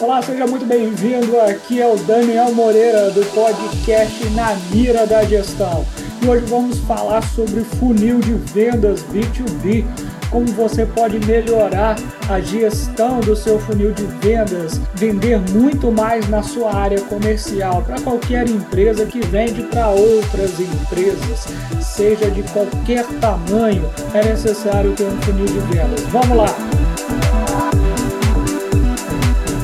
[0.00, 1.40] Olá, seja muito bem-vindo.
[1.40, 5.84] Aqui é o Daniel Moreira do podcast Na Mira da Gestão.
[6.22, 9.84] E hoje vamos falar sobre funil de vendas B2B,
[10.30, 11.96] como você pode melhorar
[12.28, 18.00] a gestão do seu funil de vendas, vender muito mais na sua área comercial para
[18.00, 21.46] qualquer empresa que vende para outras empresas,
[21.80, 26.00] seja de qualquer tamanho, é necessário ter um funil de vendas.
[26.10, 26.46] Vamos lá!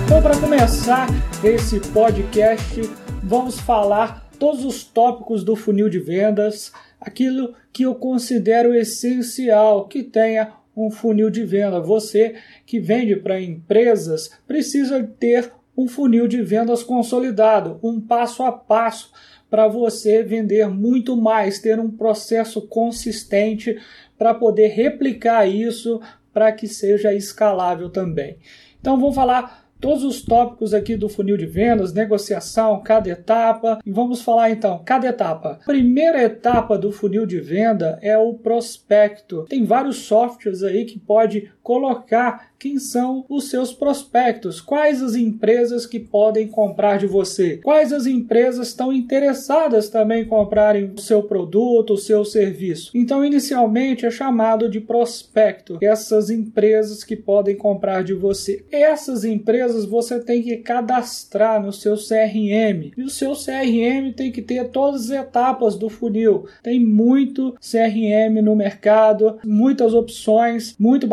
[0.04, 1.08] Então, para começar
[1.42, 2.80] esse podcast,
[3.22, 10.04] vamos falar todos os tópicos do funil de vendas, aquilo que eu considero essencial que
[10.04, 11.80] tenha um funil de venda.
[11.80, 18.52] Você que vende para empresas precisa ter um funil de vendas consolidado, um passo a
[18.52, 19.12] passo
[19.50, 23.76] para você vender muito mais, ter um processo consistente
[24.16, 26.00] para poder replicar isso
[26.32, 28.38] para que seja escalável também.
[28.80, 33.78] Então vamos falar todos os tópicos aqui do funil de vendas, negociação, cada etapa.
[33.86, 35.60] Vamos falar então, cada etapa.
[35.64, 39.44] Primeira etapa do funil de venda é o prospecto.
[39.48, 45.86] Tem vários softwares aí que pode colocar quem são os seus prospectos, quais as empresas
[45.86, 51.22] que podem comprar de você, quais as empresas estão interessadas também em comprarem o seu
[51.22, 52.90] produto, o seu serviço.
[52.94, 58.64] Então, inicialmente é chamado de prospecto, essas empresas que podem comprar de você.
[58.70, 64.42] Essas empresas você tem que cadastrar no seu CRM e o seu CRM tem que
[64.42, 66.46] ter todas as etapas do funil.
[66.62, 71.06] Tem muito CRM no mercado, muitas opções muito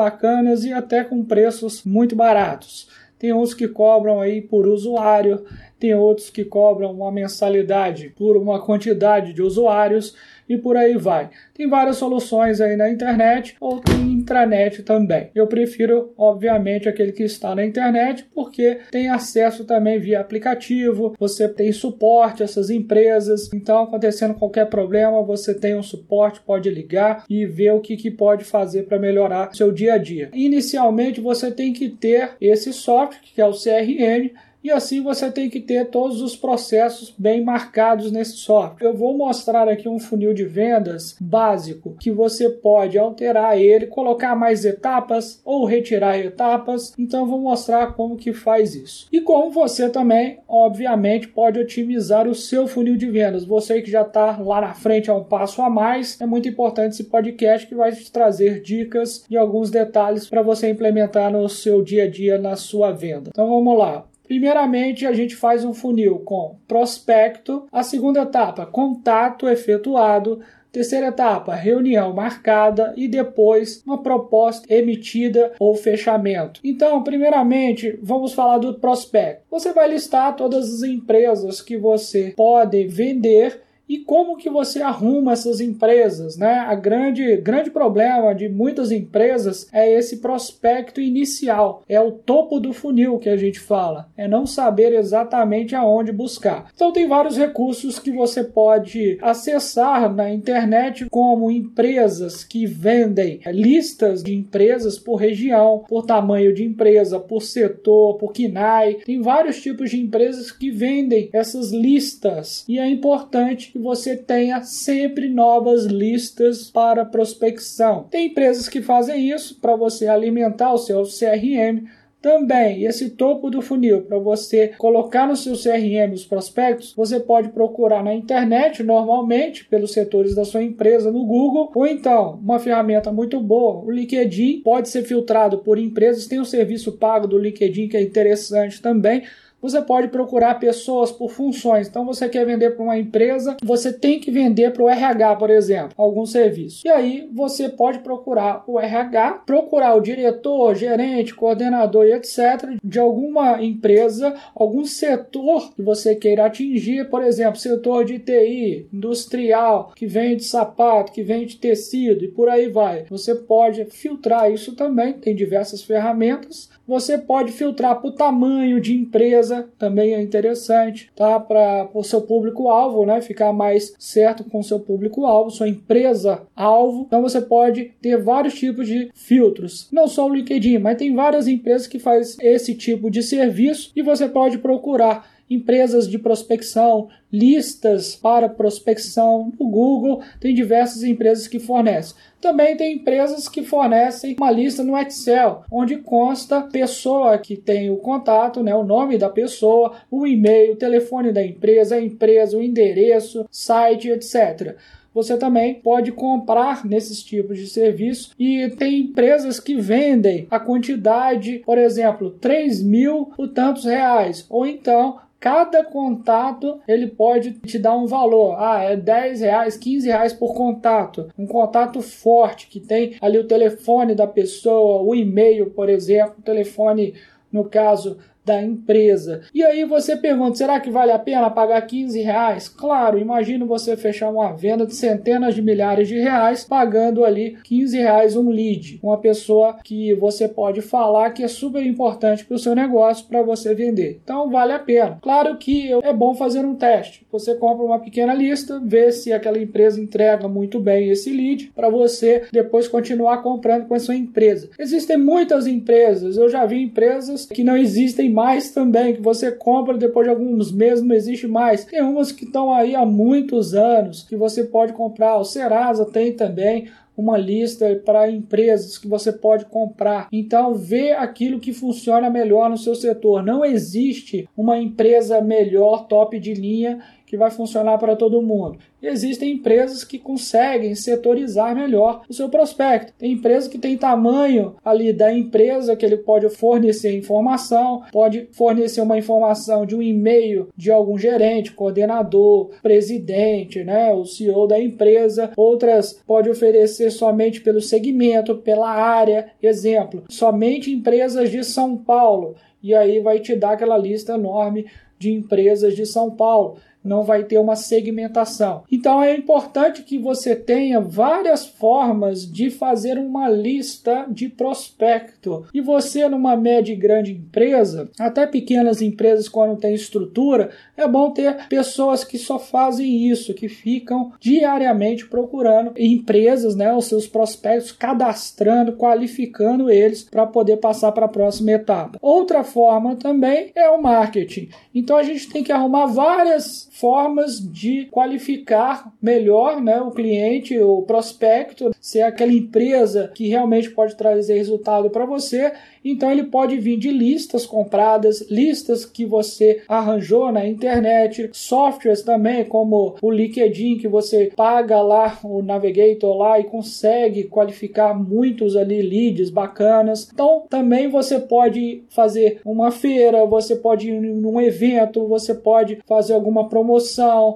[0.64, 2.90] e até com preço preços muito baratos.
[3.18, 5.46] Tem uns que cobram aí por usuário,
[5.82, 10.16] tem outros que cobram uma mensalidade por uma quantidade de usuários
[10.48, 11.30] e por aí vai.
[11.56, 15.32] Tem várias soluções aí na internet ou tem intranet também.
[15.34, 21.50] Eu prefiro, obviamente, aquele que está na internet porque tem acesso também via aplicativo, você
[21.50, 27.24] tem suporte a essas empresas, então acontecendo qualquer problema, você tem um suporte, pode ligar
[27.28, 30.30] e ver o que, que pode fazer para melhorar seu dia a dia.
[30.34, 34.32] Inicialmente você tem que ter esse software que é o CRM
[34.64, 38.88] e assim você tem que ter todos os processos bem marcados nesse software.
[38.88, 44.36] Eu vou mostrar aqui um funil de vendas básico que você pode alterar ele, colocar
[44.36, 46.94] mais etapas ou retirar etapas.
[46.98, 49.08] Então vou mostrar como que faz isso.
[49.12, 53.46] E como você também, obviamente, pode otimizar o seu funil de vendas.
[53.46, 56.94] Você que já está lá na frente a um passo a mais, é muito importante
[56.94, 61.82] esse podcast que vai te trazer dicas e alguns detalhes para você implementar no seu
[61.82, 63.30] dia a dia na sua venda.
[63.30, 64.11] Então vamos lá.
[64.32, 70.40] Primeiramente, a gente faz um funil com prospecto, a segunda etapa, contato efetuado,
[70.72, 76.62] Terceira etapa, reunião marcada e depois uma proposta emitida ou fechamento.
[76.64, 79.44] Então, primeiramente, vamos falar do prospecto.
[79.52, 85.34] Você vai listar todas as empresas que você pode vender e como que você arruma
[85.34, 86.60] essas empresas, né?
[86.60, 92.72] A grande, grande problema de muitas empresas é esse prospecto inicial, é o topo do
[92.72, 96.72] funil que a gente fala, é não saber exatamente aonde buscar.
[96.74, 104.24] Então tem vários recursos que você pode acessar na internet, como empresas que vendem listas
[104.24, 109.00] de empresas por região, por tamanho de empresa, por setor, por KINAI.
[109.06, 114.62] Tem vários tipos de empresas que vendem essas listas e é importante que você tenha
[114.64, 118.06] sempre novas listas para prospecção.
[118.10, 121.88] Tem empresas que fazem isso para você alimentar o seu CRM
[122.22, 127.50] também, esse topo do funil, para você colocar no seu CRM os prospectos, você pode
[127.50, 133.12] procurar na internet, normalmente, pelos setores da sua empresa, no Google, ou então, uma ferramenta
[133.12, 137.88] muito boa, o LinkedIn, pode ser filtrado por empresas, tem um serviço pago do LinkedIn
[137.88, 139.24] que é interessante também,
[139.62, 141.88] você pode procurar pessoas por funções.
[141.88, 145.50] Então, você quer vender para uma empresa, você tem que vender para o RH, por
[145.50, 146.82] exemplo, algum serviço.
[146.86, 152.78] E aí, você pode procurar o RH, procurar o diretor, gerente, coordenador e etc.
[152.84, 159.92] de alguma empresa, algum setor que você queira atingir, por exemplo, setor de TI, industrial,
[159.96, 163.06] que vende sapato, que vende tecido e por aí vai.
[163.10, 166.70] Você pode filtrar isso também, tem diversas ferramentas.
[166.92, 171.40] Você pode filtrar por tamanho de empresa também é interessante, tá?
[171.40, 173.22] Para o seu público-alvo, né?
[173.22, 177.06] Ficar mais certo com o seu público-alvo, sua empresa-alvo.
[177.08, 179.88] Então você pode ter vários tipos de filtros.
[179.90, 184.02] Não só o LinkedIn, mas tem várias empresas que fazem esse tipo de serviço e
[184.02, 189.52] você pode procurar empresas de prospecção, listas para prospecção.
[189.60, 192.16] No Google, tem diversas empresas que fornecem.
[192.40, 197.98] Também tem empresas que fornecem uma lista no Excel, onde consta pessoa que tem o
[197.98, 202.64] contato, né, o nome da pessoa, o e-mail, o telefone da empresa, a empresa, o
[202.64, 204.76] endereço, site, etc
[205.14, 211.62] você também pode comprar nesses tipos de serviço e tem empresas que vendem a quantidade,
[211.66, 217.98] por exemplo, 3 mil por tantos reais, ou então cada contato ele pode te dar
[217.98, 218.56] um valor.
[218.60, 221.30] Ah, é 10 reais, 15 reais por contato.
[221.36, 226.44] Um contato forte que tem ali o telefone da pessoa, o e-mail, por exemplo, o
[226.44, 227.16] telefone,
[227.52, 229.42] no caso da empresa.
[229.54, 232.68] E aí você pergunta, será que vale a pena pagar 15 reais?
[232.68, 237.98] Claro, imagina você fechar uma venda de centenas de milhares de reais pagando ali 15
[237.98, 242.60] reais um lead, uma pessoa que você pode falar que é super importante para o
[242.60, 244.20] seu negócio para você vender.
[244.24, 245.20] Então vale a pena.
[245.22, 247.26] Claro que é bom fazer um teste.
[247.32, 251.90] Você compra uma pequena lista, vê se aquela empresa entrega muito bem esse lead para
[251.90, 254.70] você depois continuar comprando com a sua empresa.
[254.80, 259.98] Existem muitas empresas, eu já vi empresas que não existem mais também, que você compra
[259.98, 261.86] depois de alguns meses não existe mais.
[261.86, 265.38] Tem umas que estão aí há muitos anos que você pode comprar.
[265.38, 270.28] O Serasa tem também uma lista para empresas que você pode comprar.
[270.32, 273.44] Então, vê aquilo que funciona melhor no seu setor.
[273.44, 277.00] Não existe uma empresa melhor, top de linha
[277.32, 278.78] que vai funcionar para todo mundo.
[279.02, 283.14] E existem empresas que conseguem setorizar melhor o seu prospecto.
[283.18, 289.00] Tem empresa que tem tamanho ali da empresa que ele pode fornecer informação, pode fornecer
[289.00, 295.54] uma informação de um e-mail de algum gerente, coordenador, presidente, né, o CEO da empresa.
[295.56, 299.54] Outras pode oferecer somente pelo segmento, pela área.
[299.64, 302.56] Exemplo, somente empresas de São Paulo.
[302.84, 304.86] E aí vai te dar aquela lista enorme
[305.22, 308.84] de empresas de São Paulo não vai ter uma segmentação.
[308.92, 315.66] Então é importante que você tenha várias formas de fazer uma lista de prospecto.
[315.74, 321.32] E você, numa média e grande empresa, até pequenas empresas, quando tem estrutura, é bom
[321.32, 327.92] ter pessoas que só fazem isso, que ficam diariamente procurando empresas, né, os seus prospectos,
[327.92, 332.18] cadastrando, qualificando eles para poder passar para a próxima etapa.
[332.22, 334.70] Outra forma também é o marketing.
[334.94, 341.02] Então a gente tem que arrumar várias formas de qualificar melhor né, o cliente, o
[341.04, 345.72] prospecto, se é aquela empresa que realmente pode trazer resultado para você
[346.04, 352.66] então ele pode vir de listas compradas, listas que você arranjou na internet, softwares também
[352.66, 359.02] como o LinkedIn que você paga lá o Navigator lá e consegue qualificar muitos ali
[359.02, 360.30] leads bacanas.
[360.34, 366.34] Então também você pode fazer uma feira, você pode ir num evento, você pode fazer
[366.34, 366.81] alguma promoção,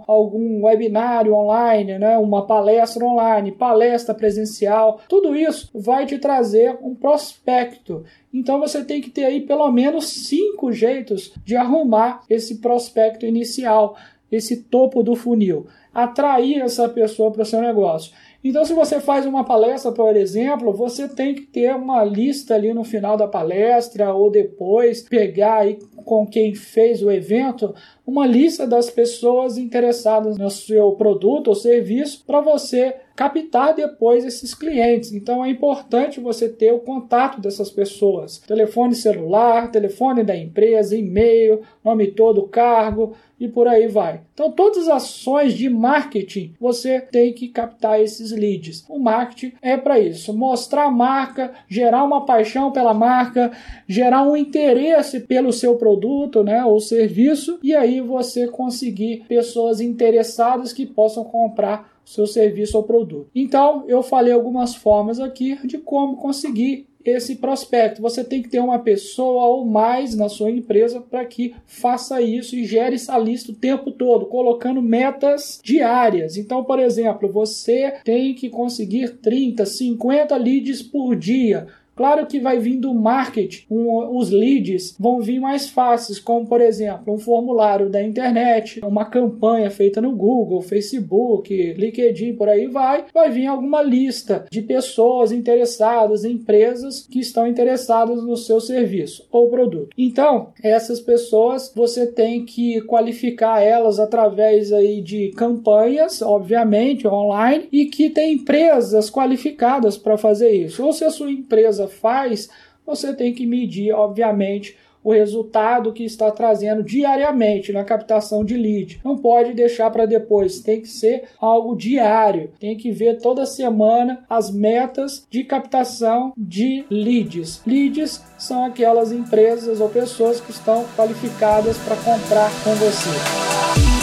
[0.07, 4.99] algum webinário online, né, uma palestra online, palestra presencial.
[5.07, 8.03] Tudo isso vai te trazer um prospecto
[8.37, 13.95] então você tem que ter aí pelo menos cinco jeitos de arrumar esse prospecto inicial,
[14.29, 18.11] esse topo do funil, atrair essa pessoa para o seu negócio.
[18.47, 22.75] Então, se você faz uma palestra, por exemplo, você tem que ter uma lista ali
[22.75, 27.73] no final da palestra ou depois pegar aí com quem fez o evento
[28.05, 34.53] uma lista das pessoas interessadas no seu produto ou serviço para você captar depois esses
[34.53, 35.11] clientes.
[35.11, 41.61] Então é importante você ter o contato dessas pessoas: telefone celular, telefone da empresa, e-mail,
[41.83, 44.21] nome todo, cargo e por aí vai.
[44.33, 48.85] Então todas as ações de marketing você tem que captar esses leads.
[48.89, 53.51] O marketing é para isso, mostrar a marca, gerar uma paixão pela marca,
[53.87, 60.71] gerar um interesse pelo seu produto, né, ou serviço e aí você conseguir pessoas interessadas
[60.71, 63.29] que possam comprar seu serviço ou produto.
[63.33, 68.01] Então, eu falei algumas formas aqui de como conseguir esse prospecto.
[68.01, 72.55] Você tem que ter uma pessoa ou mais na sua empresa para que faça isso
[72.55, 76.37] e gere essa lista o tempo todo, colocando metas diárias.
[76.37, 81.67] Então, por exemplo, você tem que conseguir 30, 50 leads por dia.
[81.95, 86.61] Claro que vai vir do marketing, um, os leads vão vir mais fáceis, como por
[86.61, 93.05] exemplo, um formulário da internet, uma campanha feita no Google, Facebook, LinkedIn, por aí vai,
[93.13, 99.49] vai vir alguma lista de pessoas interessadas, empresas que estão interessadas no seu serviço ou
[99.49, 99.89] produto.
[99.97, 107.85] Então, essas pessoas você tem que qualificar elas através aí de campanhas, obviamente, online, e
[107.85, 110.83] que tem empresas qualificadas para fazer isso.
[110.83, 112.49] Ou se a sua empresa faz,
[112.85, 118.99] você tem que medir, obviamente, o resultado que está trazendo diariamente na captação de lead.
[119.05, 122.49] Não pode deixar para depois, tem que ser algo diário.
[122.59, 127.61] Tem que ver toda semana as metas de captação de leads.
[127.67, 133.94] Leads são aquelas empresas ou pessoas que estão qualificadas para comprar com você.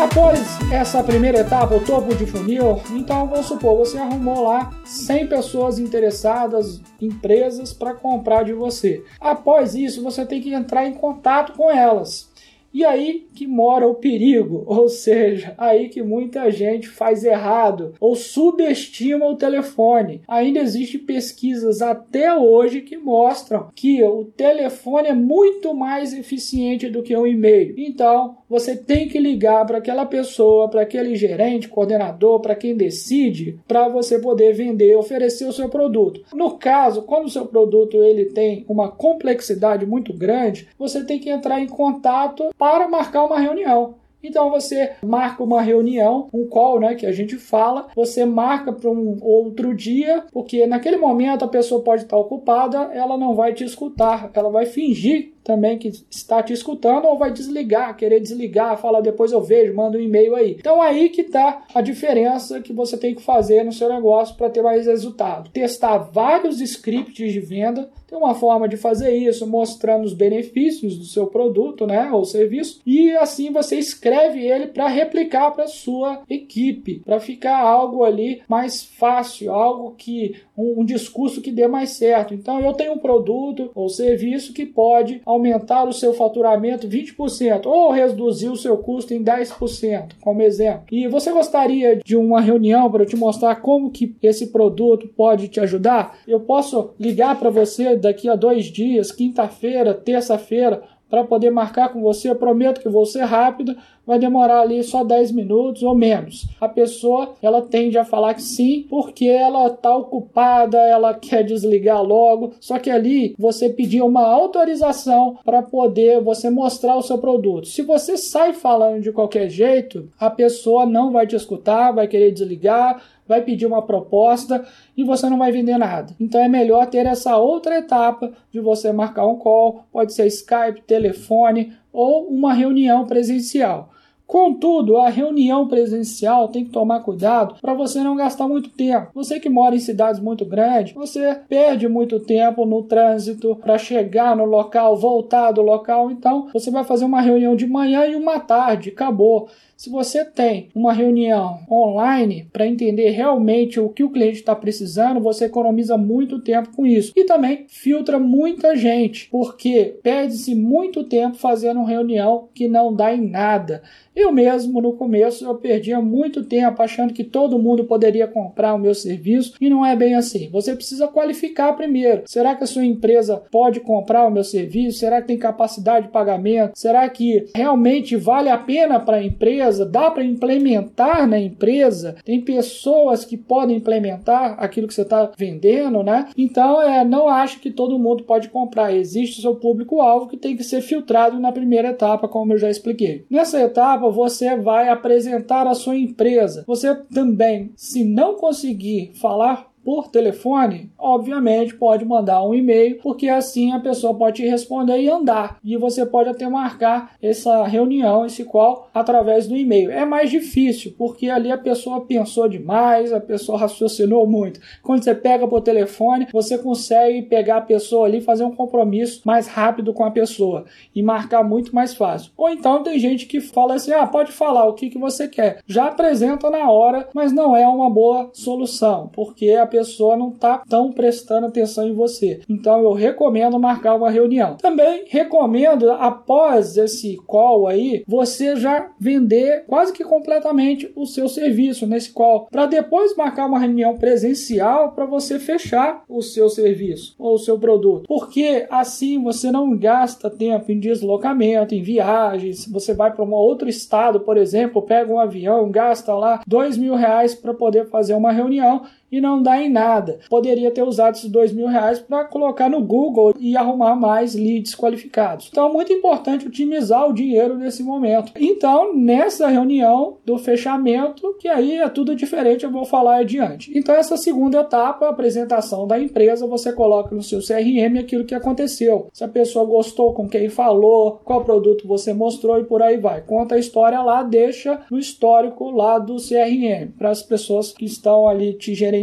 [0.00, 0.40] Após
[0.72, 5.78] essa primeira etapa, o topo de funil, então vamos supor, você arrumou lá 100 pessoas
[5.78, 9.04] interessadas, empresas para comprar de você.
[9.20, 12.30] Após isso, você tem que entrar em contato com elas.
[12.72, 18.14] E aí que mora o perigo, ou seja, aí que muita gente faz errado ou
[18.14, 20.22] subestima o telefone.
[20.26, 27.02] Ainda existem pesquisas até hoje que mostram que o telefone é muito mais eficiente do
[27.02, 27.74] que o e-mail.
[27.76, 33.60] Então, você tem que ligar para aquela pessoa, para aquele gerente, coordenador, para quem decide,
[33.68, 36.22] para você poder vender, oferecer o seu produto.
[36.34, 41.30] No caso, quando o seu produto ele tem uma complexidade muito grande, você tem que
[41.30, 43.94] entrar em contato para marcar uma reunião.
[44.22, 48.90] Então você marca uma reunião, um call, né, que a gente fala, você marca para
[48.90, 53.64] um outro dia, porque naquele momento a pessoa pode estar ocupada, ela não vai te
[53.64, 59.00] escutar, ela vai fingir também que está te escutando ou vai desligar, querer desligar, falar
[59.00, 60.56] depois eu vejo, manda um e-mail aí.
[60.58, 64.50] Então aí que está a diferença que você tem que fazer no seu negócio para
[64.50, 65.50] ter mais resultado.
[65.50, 71.04] Testar vários scripts de venda, tem uma forma de fazer isso mostrando os benefícios do
[71.04, 77.00] seu produto, né, ou serviço, e assim você escreve ele para replicar para sua equipe,
[77.04, 82.34] para ficar algo ali mais fácil, algo que um, um discurso que dê mais certo.
[82.34, 87.90] Então eu tenho um produto ou serviço que pode aumentar o seu faturamento 20% ou
[87.90, 90.84] reduzir o seu custo em 10%, como exemplo.
[90.90, 95.60] E você gostaria de uma reunião para te mostrar como que esse produto pode te
[95.60, 96.18] ajudar?
[96.26, 102.00] Eu posso ligar para você daqui a dois dias, quinta-feira, terça-feira, para poder marcar com
[102.00, 102.30] você.
[102.30, 103.76] Eu prometo que vou ser rápido,
[104.06, 106.46] vai demorar ali só 10 minutos ou menos.
[106.60, 112.02] A pessoa, ela tende a falar que sim, porque ela está ocupada, ela quer desligar
[112.02, 112.52] logo.
[112.60, 117.66] Só que ali você pediu uma autorização para poder você mostrar o seu produto.
[117.66, 122.30] Se você sai falando de qualquer jeito, a pessoa não vai te escutar, vai querer
[122.30, 126.14] desligar, vai pedir uma proposta e você não vai vender nada.
[126.20, 130.82] Então é melhor ter essa outra etapa de você marcar um call, pode ser Skype,
[130.86, 133.90] telefone ou uma reunião presencial.
[134.30, 139.10] Contudo, a reunião presencial tem que tomar cuidado para você não gastar muito tempo.
[139.12, 144.36] Você que mora em cidades muito grandes, você perde muito tempo no trânsito para chegar
[144.36, 146.12] no local, voltar do local.
[146.12, 149.48] Então, você vai fazer uma reunião de manhã e uma tarde, acabou.
[149.80, 155.20] Se você tem uma reunião online para entender realmente o que o cliente está precisando,
[155.20, 157.14] você economiza muito tempo com isso.
[157.16, 163.26] E também filtra muita gente, porque perde-se muito tempo fazendo reunião que não dá em
[163.26, 163.82] nada.
[164.14, 168.78] Eu mesmo, no começo, eu perdia muito tempo achando que todo mundo poderia comprar o
[168.78, 170.50] meu serviço e não é bem assim.
[170.50, 172.24] Você precisa qualificar primeiro.
[172.26, 174.98] Será que a sua empresa pode comprar o meu serviço?
[174.98, 176.78] Será que tem capacidade de pagamento?
[176.78, 179.69] Será que realmente vale a pena para a empresa?
[179.78, 182.16] Dá para implementar na empresa?
[182.24, 186.28] Tem pessoas que podem implementar aquilo que você está vendendo, né?
[186.36, 188.94] Então, é, não acho que todo mundo pode comprar.
[188.94, 192.70] Existe o seu público-alvo que tem que ser filtrado na primeira etapa, como eu já
[192.70, 193.24] expliquei.
[193.30, 196.64] Nessa etapa, você vai apresentar a sua empresa.
[196.66, 203.72] Você também, se não conseguir falar por telefone, obviamente pode mandar um e-mail, porque assim
[203.72, 205.58] a pessoa pode te responder e andar.
[205.64, 209.90] E você pode até marcar essa reunião, esse qual, através do e-mail.
[209.90, 214.60] É mais difícil, porque ali a pessoa pensou demais, a pessoa raciocinou muito.
[214.80, 219.48] Quando você pega por telefone, você consegue pegar a pessoa ali, fazer um compromisso mais
[219.48, 222.30] rápido com a pessoa e marcar muito mais fácil.
[222.36, 225.58] Ou então tem gente que fala assim: ah, pode falar o que, que você quer.
[225.66, 229.79] Já apresenta na hora, mas não é uma boa solução, porque a pessoa
[230.16, 232.40] não está tão prestando atenção em você.
[232.48, 234.56] Então eu recomendo marcar uma reunião.
[234.56, 241.86] Também recomendo, após esse call aí, você já vender quase que completamente o seu serviço
[241.86, 247.34] nesse call, para depois marcar uma reunião presencial para você fechar o seu serviço ou
[247.34, 248.04] o seu produto.
[248.06, 252.66] Porque assim você não gasta tempo em deslocamento, em viagens.
[252.66, 256.94] Você vai para um outro estado, por exemplo, pega um avião, gasta lá dois mil
[256.94, 260.20] reais para poder fazer uma reunião e não dá em nada.
[260.28, 264.74] Poderia ter usado esses dois mil reais para colocar no Google e arrumar mais leads
[264.74, 265.48] qualificados.
[265.50, 268.32] Então é muito importante otimizar o dinheiro nesse momento.
[268.36, 273.72] Então, nessa reunião do fechamento, que aí é tudo diferente, eu vou falar adiante.
[273.74, 278.34] Então, essa segunda etapa, a apresentação da empresa, você coloca no seu CRM aquilo que
[278.34, 279.08] aconteceu.
[279.12, 283.22] Se a pessoa gostou com quem falou, qual produto você mostrou e por aí vai.
[283.22, 288.28] Conta a história lá, deixa no histórico lá do CRM, para as pessoas que estão
[288.28, 288.99] ali te gerenciando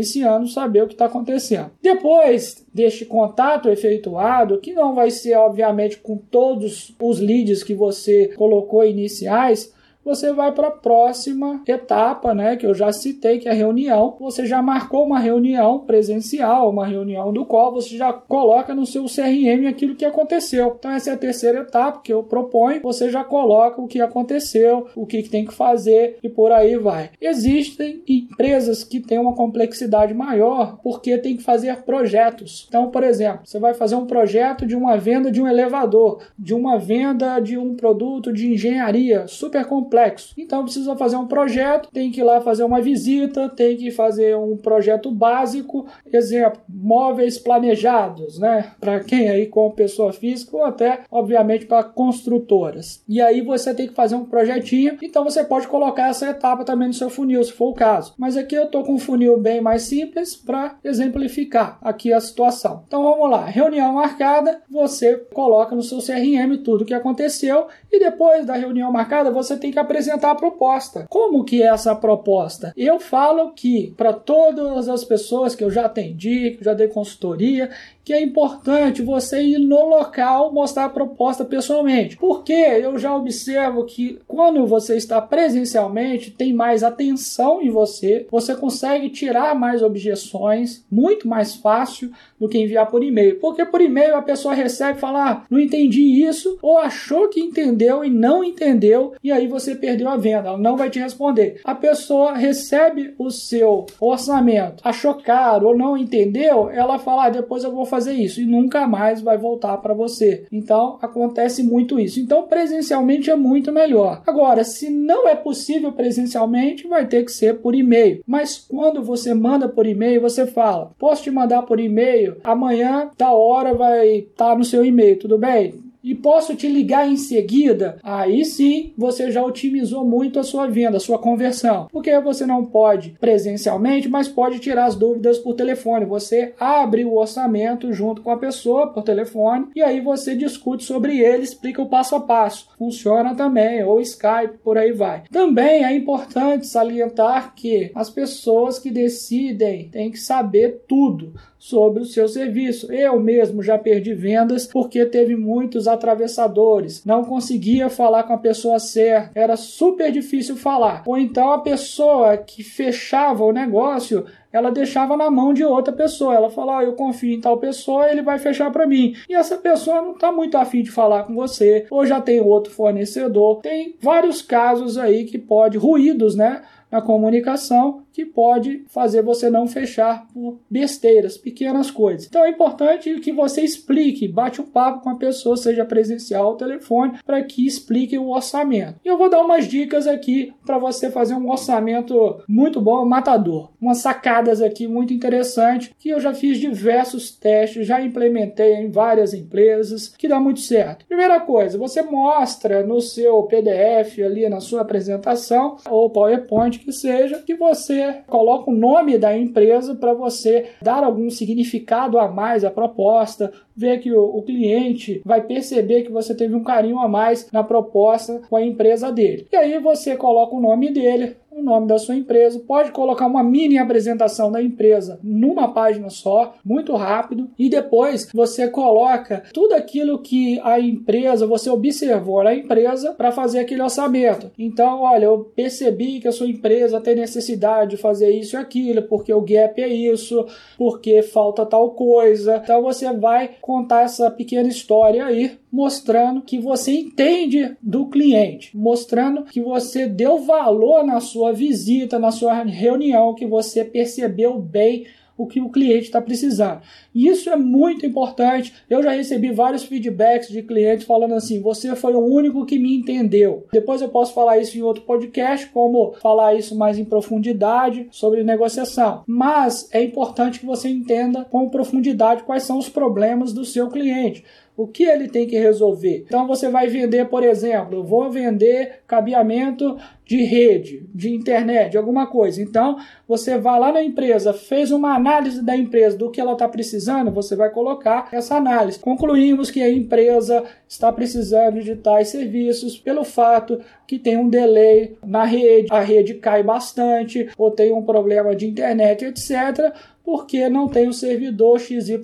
[0.48, 1.72] saber o que está acontecendo.
[1.82, 8.34] Depois deste contato efetuado, que não vai ser obviamente com todos os leads que você
[8.36, 9.74] colocou iniciais,
[10.08, 14.16] você vai para a próxima etapa, né, que eu já citei, que é a reunião.
[14.22, 19.04] Você já marcou uma reunião presencial, uma reunião do qual você já coloca no seu
[19.04, 20.78] CRM aquilo que aconteceu.
[20.80, 22.82] Então essa é a terceira etapa que eu proponho.
[22.84, 27.10] Você já coloca o que aconteceu, o que tem que fazer e por aí vai.
[27.20, 32.66] Existem empresas que têm uma complexidade maior porque tem que fazer projetos.
[32.70, 36.54] Então, por exemplo, você vai fazer um projeto de uma venda de um elevador, de
[36.54, 40.34] uma venda de um produto de engenharia super complexo complexo.
[40.38, 44.38] Então precisa fazer um projeto, tem que ir lá fazer uma visita, tem que fazer
[44.38, 48.72] um projeto básico, exemplo, móveis planejados, né?
[48.80, 53.04] Para quem aí como pessoa física ou até, obviamente, para construtoras.
[53.08, 56.88] E aí você tem que fazer um projetinho, então você pode colocar essa etapa também
[56.88, 58.14] no seu funil, se for o caso.
[58.18, 62.84] Mas aqui eu tô com um funil bem mais simples para exemplificar aqui a situação.
[62.88, 68.00] Então vamos lá, reunião marcada, você coloca no seu CRM tudo o que aconteceu e
[68.00, 71.06] depois da reunião marcada você tem que apresentar a proposta.
[71.10, 72.74] Como que é essa proposta?
[72.76, 77.70] Eu falo que para todas as pessoas que eu já atendi, que já dei consultoria,
[78.08, 82.16] que é importante você ir no local mostrar a proposta pessoalmente.
[82.16, 88.56] Porque eu já observo que quando você está presencialmente, tem mais atenção em você, você
[88.56, 92.10] consegue tirar mais objeções, muito mais fácil
[92.40, 93.42] do que enviar por e-mail.
[93.42, 97.42] Porque por e-mail a pessoa recebe e fala: ah, não entendi isso, ou achou que
[97.42, 101.60] entendeu e não entendeu, e aí você perdeu a venda, ela não vai te responder.
[101.66, 107.66] A pessoa recebe o seu orçamento, achou caro ou não entendeu, ela fala: ah, depois
[107.66, 110.46] eu vou fazer fazer isso e nunca mais vai voltar para você.
[110.52, 112.20] Então acontece muito isso.
[112.20, 114.22] Então presencialmente é muito melhor.
[114.28, 118.22] Agora, se não é possível presencialmente, vai ter que ser por e-mail.
[118.28, 122.38] Mas quando você manda por e-mail, você fala: "Posso te mandar por e-mail?
[122.44, 127.06] Amanhã, da hora vai estar tá no seu e-mail, tudo bem?" E posso te ligar
[127.06, 131.90] em seguida, aí sim você já otimizou muito a sua venda, a sua conversão.
[131.92, 136.06] Porque você não pode presencialmente, mas pode tirar as dúvidas por telefone.
[136.06, 141.20] Você abre o orçamento junto com a pessoa por telefone e aí você discute sobre
[141.20, 142.70] ele, explica o passo a passo.
[142.78, 145.24] Funciona também, ou Skype, por aí vai.
[145.30, 151.34] Também é importante salientar que as pessoas que decidem têm que saber tudo
[151.68, 152.92] sobre o seu serviço.
[152.92, 158.80] Eu mesmo já perdi vendas porque teve muitos atravessadores, não conseguia falar com a pessoa
[158.80, 161.04] certa, era super difícil falar.
[161.06, 166.34] Ou então a pessoa que fechava o negócio ela deixava na mão de outra pessoa.
[166.34, 169.14] Ela falava, ah, eu confio em tal pessoa, ele vai fechar para mim.
[169.30, 172.74] E essa pessoa não está muito afim de falar com você, ou já tem outro
[172.74, 173.60] fornecedor.
[173.60, 176.64] Tem vários casos aí que pode, ruídos, né?
[176.92, 182.26] na comunicação que pode fazer você não fechar por besteiras, pequenas coisas.
[182.26, 186.56] Então é importante que você explique, bate um papo com a pessoa, seja presencial ou
[186.56, 188.96] telefone, para que explique o orçamento.
[189.06, 193.70] E eu vou dar umas dicas aqui para você fazer um orçamento muito bom, matador.
[193.80, 199.32] Umas sacadas aqui muito interessantes que eu já fiz diversos testes, já implementei em várias
[199.32, 201.06] empresas, que dá muito certo.
[201.06, 207.44] Primeira coisa, você mostra no seu PDF ali na sua apresentação ou PowerPoint que seja,
[207.46, 212.72] que você coloca o nome da empresa para você dar algum significado a mais à
[212.72, 217.52] proposta, ver que o, o, cliente vai perceber que você teve um carinho a mais
[217.52, 219.48] na proposta com a empresa dele.
[219.52, 223.44] E aí você coloca o nome dele, o nome da sua empresa, pode colocar uma
[223.44, 230.20] mini apresentação da empresa numa página só, muito rápido, e depois você coloca tudo aquilo
[230.20, 234.52] que a empresa, você observou na empresa para fazer aquele orçamento.
[234.58, 239.02] Então, olha, eu percebi que a sua empresa tem necessidade de fazer isso e aquilo,
[239.04, 240.46] porque o gap é isso,
[240.78, 242.62] porque falta tal coisa.
[242.64, 249.44] Então você vai contar essa pequena história aí, mostrando que você entende do cliente, mostrando
[249.44, 255.06] que você deu valor na sua visita, na sua reunião, que você percebeu bem
[255.38, 256.82] o que o cliente está precisando.
[257.14, 258.74] E isso é muito importante.
[258.90, 262.96] Eu já recebi vários feedbacks de clientes falando assim: você foi o único que me
[262.96, 263.66] entendeu.
[263.72, 268.44] Depois eu posso falar isso em outro podcast, como falar isso mais em profundidade sobre
[268.44, 269.24] negociação.
[269.28, 274.44] Mas é importante que você entenda com profundidade quais são os problemas do seu cliente
[274.78, 276.24] o que ele tem que resolver.
[276.28, 281.98] Então você vai vender, por exemplo, eu vou vender cabeamento de rede, de internet, de
[281.98, 282.62] alguma coisa.
[282.62, 286.68] Então você vai lá na empresa, fez uma análise da empresa do que ela está
[286.68, 289.00] precisando, você vai colocar essa análise.
[289.00, 295.18] Concluímos que a empresa está precisando de tais serviços pelo fato que tem um delay
[295.26, 299.94] na rede, a rede cai bastante, ou tem um problema de internet, etc
[300.28, 302.18] porque não tem o servidor XYZ